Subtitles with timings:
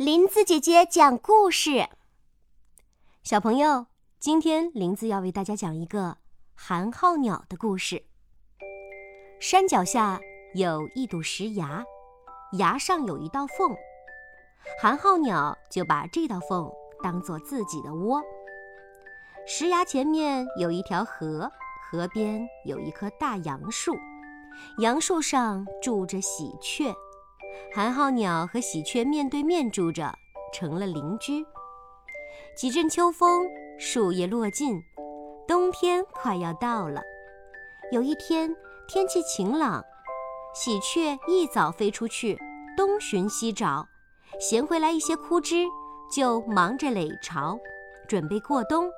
[0.00, 1.86] 林子姐姐讲故事。
[3.22, 3.84] 小朋友，
[4.18, 6.16] 今天林子要为大家讲一个
[6.54, 8.06] 寒号鸟的故事。
[9.42, 10.18] 山脚下
[10.54, 11.84] 有一堵石崖，
[12.52, 13.76] 崖上有一道缝，
[14.80, 16.72] 寒号鸟就把这道缝
[17.02, 18.22] 当做自己的窝。
[19.46, 21.52] 石崖前面有一条河，
[21.90, 23.94] 河边有一棵大杨树，
[24.78, 26.96] 杨树上住着喜鹊。
[27.72, 30.12] 寒号鸟和喜鹊面对面住着，
[30.52, 31.46] 成了邻居。
[32.56, 33.46] 几阵秋风，
[33.78, 34.82] 树叶落尽，
[35.46, 37.00] 冬天快要到了。
[37.92, 38.52] 有一天，
[38.88, 39.84] 天气晴朗，
[40.52, 42.36] 喜鹊一早飞出去
[42.76, 43.86] 东寻西找，
[44.40, 45.64] 衔回来一些枯枝，
[46.12, 47.56] 就忙着垒巢，
[48.08, 48.90] 准备过冬。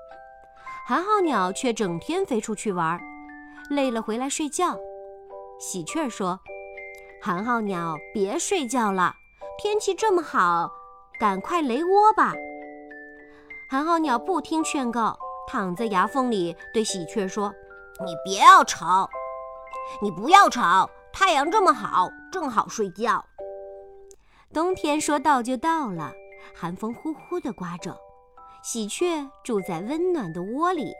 [0.88, 2.98] 寒号鸟却整天飞出去玩，
[3.68, 4.78] 累了回来睡觉。
[5.60, 6.40] 喜鹊说。
[7.24, 9.14] 寒号鸟，别睡觉了，
[9.56, 10.68] 天气这么好，
[11.20, 12.34] 赶快垒窝吧。
[13.70, 17.54] 寒号鸟不听劝告，躺在牙缝里对喜鹊说
[18.04, 19.08] ：“你别要吵，
[20.02, 23.24] 你不要吵，太阳这么好，正好睡觉。”
[24.52, 26.12] 冬天说到就到了，
[26.52, 27.96] 寒风呼呼地刮着，
[28.64, 30.92] 喜鹊住在温暖的窝里，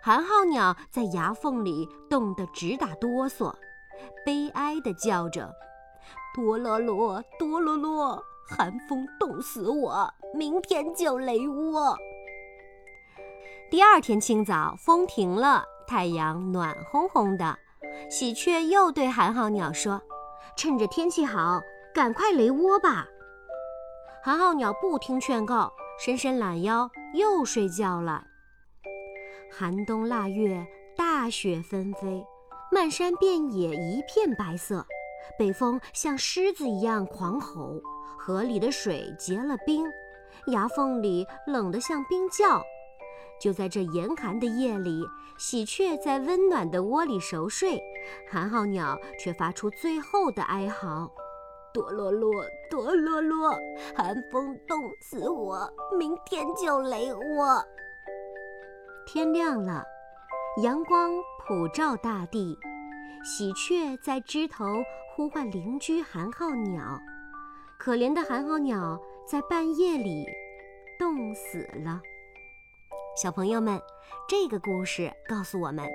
[0.00, 3.54] 寒号鸟在牙缝里冻得直打哆嗦。
[4.24, 5.52] 悲哀地叫着
[6.34, 11.96] ：“哆啰啰，哆啰啰，寒风冻死我，明天就垒窝。”
[13.70, 17.58] 第二天清早，风停了，太阳暖烘烘的。
[18.10, 20.00] 喜鹊又对寒号鸟说
[20.56, 21.60] ：“趁着天气好，
[21.94, 23.06] 赶快垒窝吧。”
[24.24, 28.24] 寒号鸟不听劝告，伸伸懒腰，又睡觉了。
[29.50, 32.24] 寒冬腊月，大雪纷飞。
[32.70, 34.84] 漫山遍野一片白色，
[35.38, 37.80] 北风像狮子一样狂吼，
[38.18, 39.86] 河里的水结了冰，
[40.48, 42.62] 崖缝里冷得像冰窖。
[43.40, 45.02] 就在这严寒的夜里，
[45.38, 47.80] 喜鹊在温暖的窝里熟睡，
[48.30, 51.10] 寒号鸟却发出最后的哀嚎
[51.72, 52.32] ：“哆啰啰，
[52.68, 53.56] 哆啰啰，
[53.96, 57.64] 寒风冻死我，明天就垒窝。”
[59.06, 59.82] 天亮了。
[60.56, 61.12] 阳光
[61.46, 62.58] 普照大地，
[63.22, 64.64] 喜鹊在枝头
[65.14, 66.98] 呼唤邻居寒号鸟。
[67.78, 70.26] 可怜的寒号鸟在半夜里
[70.98, 72.00] 冻死了。
[73.14, 73.80] 小朋友们，
[74.28, 75.88] 这个故事告诉我们：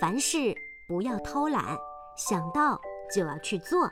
[0.00, 0.54] 凡事
[0.86, 1.76] 不要偷懒，
[2.16, 2.80] 想到
[3.12, 3.90] 就要去做。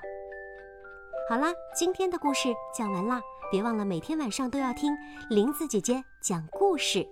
[1.29, 4.93] 好啦，今天的故事讲完啦，别忘了每天晚上都要听
[5.31, 7.05] 林子姐姐讲故事。